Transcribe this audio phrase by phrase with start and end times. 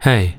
[0.00, 0.38] Hey,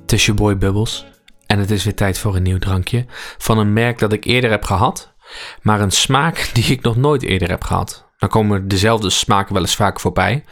[0.00, 1.06] het is je boy Bubbles
[1.46, 3.04] en het is weer tijd voor een nieuw drankje
[3.38, 5.14] van een merk dat ik eerder heb gehad,
[5.60, 8.08] maar een smaak die ik nog nooit eerder heb gehad.
[8.18, 10.44] Dan komen dezelfde smaken wel eens vaak voorbij.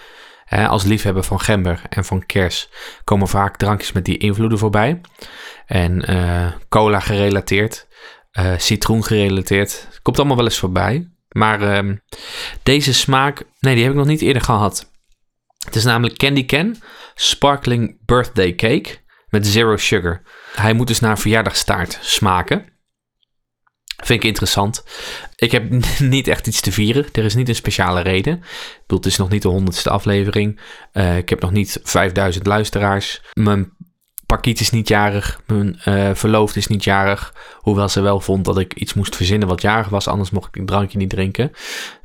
[0.48, 2.68] Als liefhebber van gember en van kers
[3.04, 5.00] komen vaak drankjes met die invloeden voorbij.
[5.66, 7.86] En eh, cola gerelateerd,
[8.30, 11.08] eh, citroen gerelateerd, komt allemaal wel eens voorbij.
[11.28, 11.96] Maar ehm,
[12.62, 14.89] deze smaak, nee, die heb ik nog niet eerder gehad.
[15.64, 16.76] Het is namelijk Candy Can
[17.14, 20.22] Sparkling Birthday Cake met zero sugar.
[20.54, 22.64] Hij moet dus naar verjaardagstaart smaken.
[23.96, 24.84] Vind ik interessant.
[25.36, 27.06] Ik heb niet echt iets te vieren.
[27.12, 28.34] Er is niet een speciale reden.
[28.34, 30.60] Ik bedoel, het is nog niet de honderdste aflevering.
[30.92, 33.22] Uh, ik heb nog niet 5000 luisteraars.
[33.32, 33.72] Mijn
[34.26, 35.40] parkiet is niet jarig.
[35.46, 37.34] Mijn uh, verloofd is niet jarig.
[37.56, 40.08] Hoewel ze wel vond dat ik iets moest verzinnen wat jarig was.
[40.08, 41.52] Anders mocht ik een drankje niet drinken.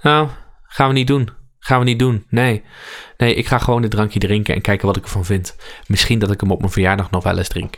[0.02, 0.30] Nou,
[0.64, 1.30] gaan we niet doen.
[1.66, 2.26] Gaan we niet doen.
[2.30, 2.64] Nee.
[3.18, 5.56] Nee, ik ga gewoon dit drankje drinken en kijken wat ik ervan vind.
[5.88, 7.76] Misschien dat ik hem op mijn verjaardag nog wel eens drink.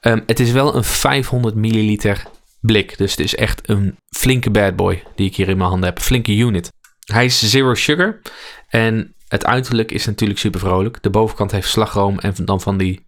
[0.00, 2.26] Um, het is wel een 500 milliliter
[2.60, 2.98] blik.
[2.98, 5.98] Dus het is echt een flinke bad boy die ik hier in mijn handen heb.
[5.98, 6.72] Flinke unit.
[7.04, 8.20] Hij is zero sugar.
[8.68, 11.02] En het uiterlijk is natuurlijk super vrolijk.
[11.02, 13.06] De bovenkant heeft slagroom en dan van die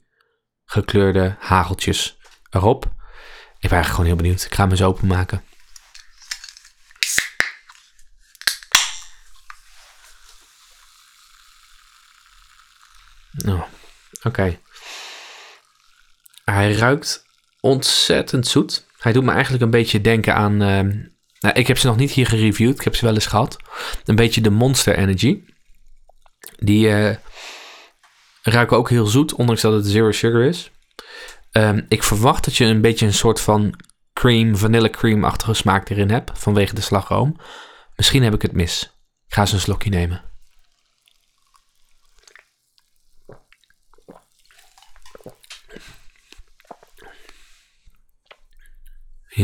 [0.64, 2.16] gekleurde hageltjes
[2.50, 2.84] erop.
[2.84, 2.90] Ik
[3.70, 4.44] ben eigenlijk gewoon heel benieuwd.
[4.44, 5.42] Ik ga hem eens openmaken.
[13.46, 13.62] Oh,
[14.22, 14.58] oké.
[16.44, 17.24] Hij ruikt
[17.60, 18.86] ontzettend zoet.
[18.98, 20.52] Hij doet me eigenlijk een beetje denken aan.
[20.52, 20.80] Uh,
[21.40, 22.78] nou, ik heb ze nog niet hier gereviewd.
[22.78, 23.56] Ik heb ze wel eens gehad.
[24.04, 25.42] Een beetje de Monster Energy.
[26.56, 27.14] Die uh,
[28.42, 30.70] ruiken ook heel zoet, ondanks dat het zero sugar is.
[31.52, 33.80] Um, ik verwacht dat je een beetje een soort van
[34.12, 36.30] cream, vanille cream-achtige smaak erin hebt.
[36.34, 37.40] Vanwege de slagroom.
[37.96, 38.82] Misschien heb ik het mis.
[39.26, 40.33] Ik ga eens een slokje nemen.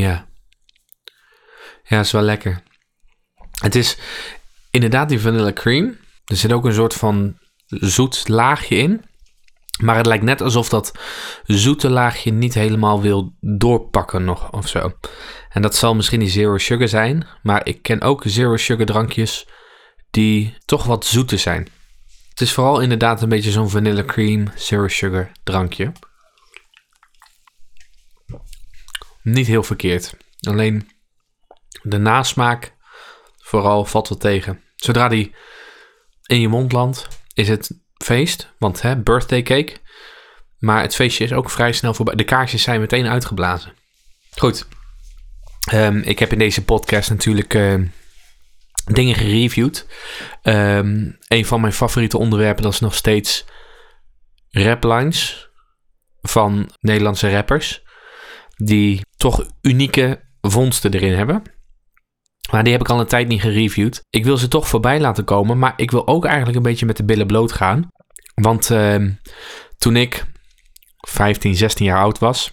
[0.00, 0.28] Ja.
[1.84, 2.62] Ja, is wel lekker.
[3.60, 3.98] Het is
[4.70, 5.98] inderdaad die vanilla cream.
[6.24, 9.04] Er zit ook een soort van zoet laagje in.
[9.82, 10.98] Maar het lijkt net alsof dat
[11.44, 14.92] zoete laagje niet helemaal wil doorpakken nog of zo.
[15.48, 17.26] En dat zal misschien die zero sugar zijn.
[17.42, 19.48] Maar ik ken ook zero sugar drankjes
[20.10, 21.68] die toch wat zoeter zijn.
[22.28, 25.92] Het is vooral inderdaad een beetje zo'n vanilla cream zero sugar drankje.
[29.22, 30.16] Niet heel verkeerd.
[30.40, 30.90] Alleen
[31.82, 32.74] de nasmaak
[33.38, 34.62] vooral valt wat tegen.
[34.76, 35.34] Zodra die
[36.26, 38.52] in je mond landt, is het feest.
[38.58, 39.76] Want hè, birthday cake.
[40.58, 42.14] Maar het feestje is ook vrij snel voorbij.
[42.14, 43.72] De kaarsjes zijn meteen uitgeblazen.
[44.30, 44.66] Goed.
[45.72, 47.74] Um, ik heb in deze podcast natuurlijk uh,
[48.84, 49.86] dingen gereviewd.
[50.42, 53.44] Um, een van mijn favoriete onderwerpen dat is nog steeds
[54.50, 55.48] raplines
[56.22, 57.82] van Nederlandse rappers
[58.64, 61.42] die toch unieke vondsten erin hebben.
[62.50, 64.02] Maar die heb ik al een tijd niet gereviewd.
[64.10, 66.96] Ik wil ze toch voorbij laten komen, maar ik wil ook eigenlijk een beetje met
[66.96, 67.88] de billen bloot gaan.
[68.34, 69.08] Want uh,
[69.78, 70.24] toen ik
[70.96, 72.52] 15, 16 jaar oud was,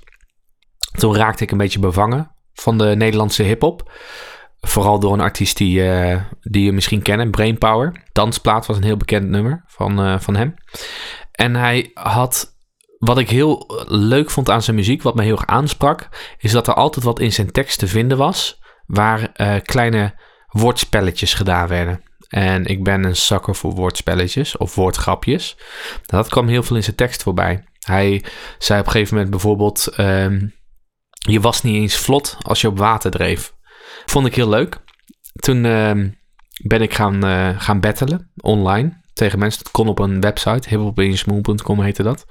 [0.91, 3.91] toen raakte ik een beetje bevangen van de Nederlandse hip-hop.
[4.59, 8.03] Vooral door een artiest die, uh, die je misschien kennen, Brainpower.
[8.11, 10.53] Dansplaat was een heel bekend nummer van, uh, van hem.
[11.31, 12.56] En hij had
[12.97, 16.67] wat ik heel leuk vond aan zijn muziek, wat me heel erg aansprak, is dat
[16.67, 20.15] er altijd wat in zijn tekst te vinden was, waar uh, kleine
[20.47, 22.01] woordspelletjes gedaan werden.
[22.27, 25.57] En ik ben een zakker voor woordspelletjes of woordgrapjes.
[26.05, 27.63] Dat kwam heel veel in zijn tekst voorbij.
[27.79, 28.23] Hij
[28.57, 30.53] zei op een gegeven moment bijvoorbeeld: um,
[31.17, 33.53] Je was niet eens vlot als je op water dreef.
[34.05, 34.77] Vond ik heel leuk.
[35.33, 35.91] Toen uh,
[36.63, 39.63] ben ik gaan, uh, gaan battelen online tegen mensen.
[39.63, 42.25] Dat kon op een website, hiphopinjesmoon.com heette dat.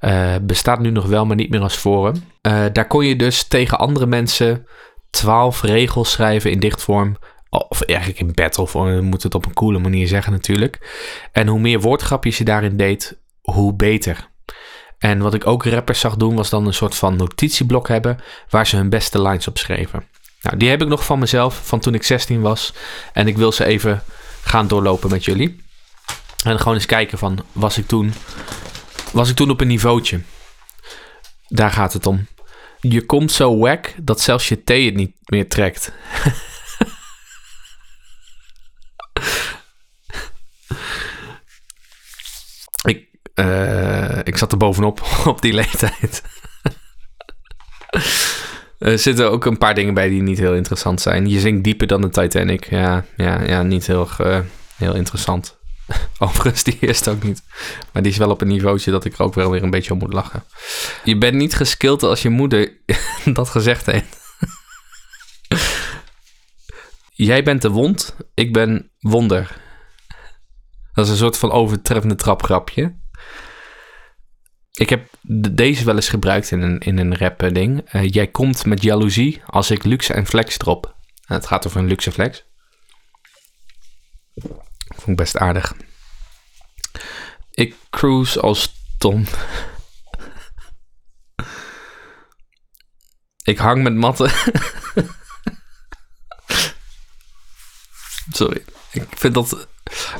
[0.00, 2.14] Uh, bestaat nu nog wel, maar niet meer als forum.
[2.42, 4.66] Uh, daar kon je dus tegen andere mensen
[5.10, 7.16] twaalf regels schrijven in dichtvorm.
[7.48, 10.98] Of eigenlijk in battlevorm, je moet het op een coole manier zeggen natuurlijk.
[11.32, 14.30] En hoe meer woordgrapjes je daarin deed, hoe beter.
[14.98, 18.18] En wat ik ook rappers zag doen, was dan een soort van notitieblok hebben
[18.48, 20.04] waar ze hun beste lines op schreven.
[20.42, 22.72] Nou, die heb ik nog van mezelf, van toen ik 16 was.
[23.12, 24.02] En ik wil ze even
[24.42, 25.61] gaan doorlopen met jullie.
[26.42, 28.12] En gewoon eens kijken van, was ik toen,
[29.12, 30.20] was ik toen op een niveautje?
[31.48, 32.26] Daar gaat het om.
[32.80, 35.92] Je komt zo wack dat zelfs je thee het niet meer trekt.
[42.82, 46.22] ik, uh, ik zat er bovenop op die leeftijd.
[48.78, 51.28] er zitten ook een paar dingen bij die niet heel interessant zijn.
[51.28, 52.70] Je zingt dieper dan de Titanic.
[52.70, 54.40] Ja, ja, ja niet heel, uh,
[54.76, 55.60] heel interessant
[56.18, 57.42] Overigens, die eerste ook niet.
[57.92, 59.92] Maar die is wel op een niveautje dat ik er ook wel weer een beetje
[59.92, 60.44] om moet lachen.
[61.04, 62.72] Je bent niet geskild als je moeder
[63.34, 64.20] dat gezegd heeft.
[67.14, 69.60] Jij bent de wond, ik ben wonder.
[70.92, 73.00] Dat is een soort van overtreffende trapgrapje.
[74.72, 75.08] Ik heb
[75.50, 77.80] deze wel eens gebruikt in een, in een rap ding.
[77.84, 80.94] Eh, jij komt met jaloezie als ik luxe en flex drop.
[81.22, 82.44] het gaat over een luxe flex.
[85.02, 85.74] Vond ik best aardig.
[87.50, 89.24] Ik cruise als Tom.
[93.52, 94.30] ik hang met matten.
[98.32, 98.64] Sorry.
[98.90, 99.68] Ik vind dat.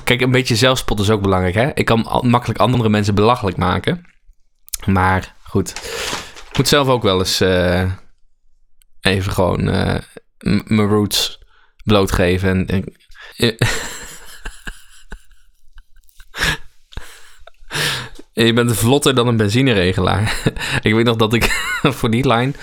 [0.05, 1.55] Kijk, een beetje zelfspot is ook belangrijk.
[1.55, 1.75] Hè?
[1.75, 4.07] Ik kan makkelijk andere mensen belachelijk maken.
[4.85, 5.71] Maar goed.
[6.51, 7.93] Ik moet zelf ook wel eens uh,
[9.01, 9.99] even gewoon uh,
[10.65, 11.39] mijn roots
[11.85, 12.49] blootgeven.
[12.49, 12.85] En,
[13.37, 13.57] en
[18.33, 20.43] Je bent vlotter dan een benzineregelaar.
[20.83, 21.45] ik weet nog dat ik
[21.99, 22.57] voor die lijn.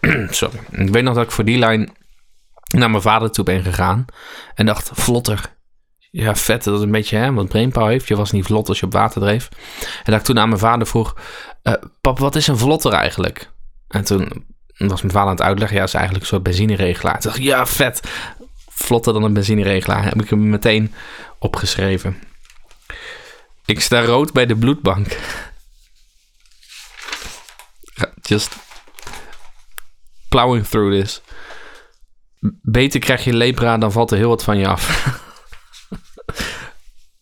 [0.30, 0.58] sorry.
[0.70, 1.92] Ik weet nog dat ik voor die lijn
[2.76, 4.04] naar mijn vader toe ben gegaan.
[4.54, 5.54] En dacht, vlotter.
[6.10, 6.64] Ja, vet.
[6.64, 8.08] Dat is een beetje, hè, wat brainpower heeft.
[8.08, 9.48] Je was niet vlot als je op water dreef.
[9.80, 11.16] En dat ik toen aan mijn vader vroeg:
[11.62, 13.50] uh, Pap, wat is een vlotter eigenlijk?
[13.88, 14.46] En toen
[14.76, 17.20] was mijn vader aan het uitleggen: Ja, is eigenlijk een soort benzineregelaar.
[17.20, 18.00] Toen dacht Ja, vet.
[18.68, 20.04] Vlotter dan een benzineregelaar.
[20.04, 20.94] Heb ik hem meteen
[21.38, 22.16] opgeschreven.
[23.72, 25.06] Ik sta rood bij de bloedbank.
[28.22, 28.56] Just
[30.28, 31.22] plowing through this.
[32.62, 34.84] Beter krijg je lepra, dan valt er heel wat van je af.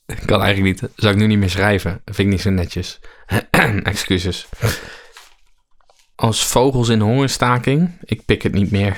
[0.26, 0.90] kan eigenlijk niet.
[0.96, 2.02] Zou ik nu niet meer schrijven.
[2.04, 3.00] vind ik niet zo netjes.
[3.82, 4.48] Excuses.
[6.14, 7.98] Als vogels in hongerstaking.
[8.04, 8.96] Ik pik het niet meer.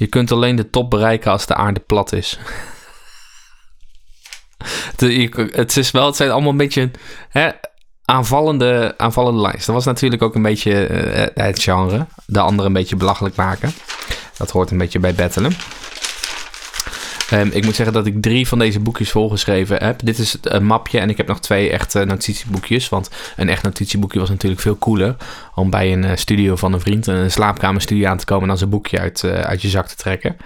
[0.00, 2.38] Je kunt alleen de top bereiken als de aarde plat is.
[5.52, 6.90] het, is wel, het zijn allemaal een beetje
[7.28, 7.50] hè,
[8.04, 9.66] aanvallende, aanvallende lines.
[9.66, 12.06] Dat was natuurlijk ook een beetje uh, het genre.
[12.26, 13.72] De andere een beetje belachelijk maken.
[14.36, 15.52] Dat hoort een beetje bij battelen.
[17.32, 20.00] Um, ik moet zeggen dat ik drie van deze boekjes volgeschreven heb.
[20.04, 22.88] Dit is een mapje en ik heb nog twee echte notitieboekjes.
[22.88, 25.16] Want een echt notitieboekje was natuurlijk veel cooler.
[25.54, 28.58] Om bij een uh, studio van een vriend, een slaapkamerstudio aan te komen en dan
[28.58, 30.36] zijn boekje uit, uh, uit je zak te trekken.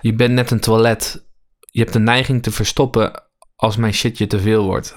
[0.00, 1.26] Je bent net een toilet.
[1.70, 3.22] Je hebt de neiging te verstoppen
[3.56, 4.94] als mijn shit je te veel wordt.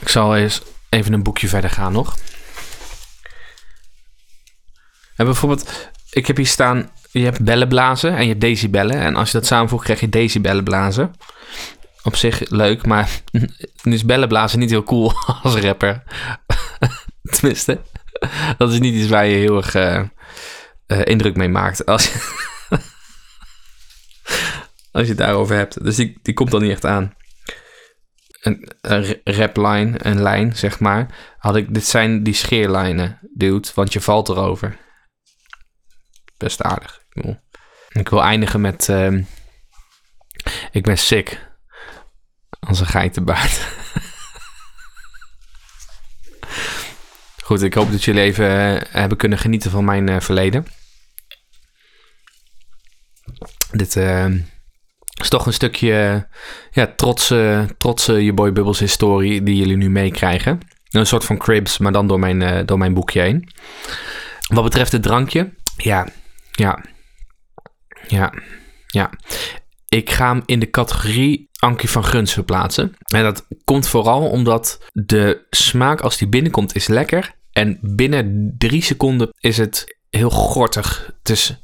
[0.00, 2.16] ik zal eens even een boekje verder gaan nog.
[5.16, 9.00] En bijvoorbeeld, ik heb hier staan, je hebt bellen blazen en je hebt decibellen.
[9.00, 11.14] En als je dat samenvoegt, krijg je decibellen blazen.
[12.02, 13.20] Op zich leuk, maar
[13.82, 15.12] nu is bellen blazen niet heel cool
[15.42, 16.02] als rapper.
[17.38, 17.80] Tenminste,
[18.58, 20.02] dat is niet iets waar je heel erg uh,
[20.86, 21.86] uh, indruk mee maakt.
[21.86, 22.18] Als je,
[24.92, 25.84] als je het daarover hebt.
[25.84, 27.14] Dus die, die komt dan niet echt aan.
[28.40, 31.34] Een, een rapline, een lijn, zeg maar.
[31.38, 34.80] Had ik, dit zijn die scheerlijnen, dude, want je valt erover
[36.42, 37.02] best aardig.
[37.88, 38.88] Ik wil, eindigen met...
[38.88, 39.24] Uh,
[40.70, 41.50] ik ben sick.
[42.60, 43.60] Als een geitenbaard.
[47.44, 50.66] Goed, ik hoop dat jullie even uh, hebben kunnen genieten van mijn uh, verleden.
[53.70, 54.26] Dit uh,
[55.20, 56.28] is toch een stukje
[56.70, 60.60] ja, trotse, trotse je boy Bubbles historie die jullie nu meekrijgen.
[60.90, 63.48] Een soort van cribs, maar dan door mijn, door mijn boekje heen.
[64.48, 66.08] Wat betreft het drankje, ja,
[66.52, 66.84] ja.
[68.08, 68.32] Ja.
[68.86, 69.10] Ja.
[69.88, 72.94] Ik ga hem in de categorie Ankie van Guns verplaatsen.
[73.04, 77.34] En dat komt vooral omdat de smaak als die binnenkomt is lekker.
[77.52, 81.12] En binnen drie seconden is het heel gortig.
[81.18, 81.60] Het is,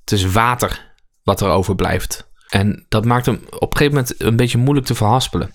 [0.00, 2.30] het is water wat er overblijft.
[2.48, 5.50] En dat maakt hem op een gegeven moment een beetje moeilijk te verhaspelen.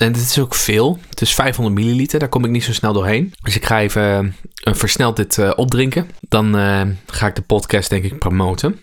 [0.00, 0.98] En dit is ook veel.
[1.08, 2.18] Het is 500 milliliter.
[2.18, 3.34] Daar kom ik niet zo snel doorheen.
[3.42, 6.10] Dus ik ga even uh, versneld dit uh, opdrinken.
[6.20, 8.82] Dan uh, ga ik de podcast denk ik promoten.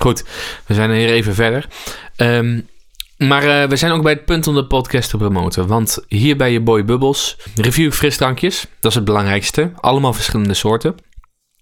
[0.00, 0.24] Goed,
[0.66, 1.68] we zijn hier even verder.
[2.16, 2.68] Um,
[3.16, 5.66] maar we zijn ook bij het punt om de podcast te promoten.
[5.66, 8.66] Want hier bij je Boy Bubbles review ik frisdrankjes.
[8.80, 9.72] Dat is het belangrijkste.
[9.74, 10.94] Allemaal verschillende soorten.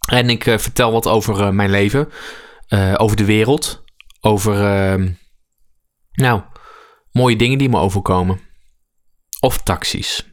[0.08, 2.08] En ik vertel wat over mijn leven.
[2.96, 3.84] over de wereld.
[4.20, 4.64] Over...
[4.64, 5.08] Ehm,
[6.12, 6.42] nou
[7.16, 8.40] mooie dingen die me overkomen.
[9.40, 10.26] Of taxis.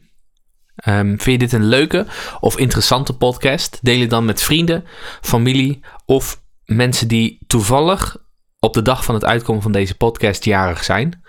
[0.88, 2.06] Um, vind je dit een leuke
[2.40, 3.78] of interessante podcast?
[3.82, 4.84] Deel het dan met vrienden,
[5.20, 8.16] familie of mensen die toevallig
[8.58, 11.22] op de dag van het uitkomen van deze podcast jarig zijn.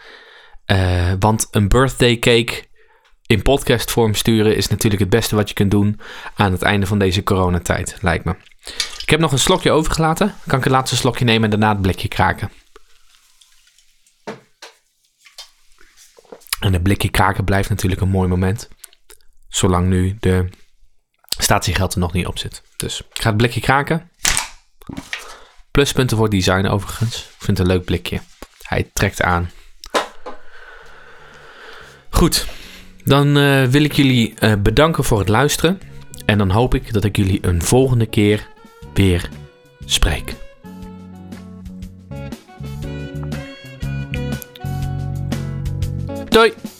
[0.71, 2.63] Uh, want een birthday cake
[3.25, 5.99] in podcastvorm sturen is natuurlijk het beste wat je kunt doen
[6.35, 8.35] aan het einde van deze coronatijd, lijkt me.
[9.01, 10.35] Ik heb nog een slokje overgelaten.
[10.47, 12.49] Kan ik het laatste slokje nemen en daarna het blikje kraken.
[16.65, 18.69] En het blikje kraken blijft natuurlijk een mooi moment.
[19.47, 20.49] Zolang nu de
[21.37, 22.61] statiegeld er nog niet op zit.
[22.77, 24.11] Dus ik ga het blikje kraken.
[25.71, 27.17] Pluspunten voor design overigens.
[27.17, 28.19] Ik vind het een leuk blikje.
[28.61, 29.49] Hij trekt aan.
[32.09, 32.47] Goed,
[33.03, 35.81] dan uh, wil ik jullie uh, bedanken voor het luisteren.
[36.25, 38.47] En dan hoop ik dat ik jullie een volgende keer
[38.93, 39.29] weer
[39.85, 40.44] spreek.
[46.35, 46.74] Doei!